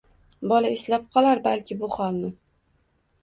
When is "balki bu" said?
1.47-1.89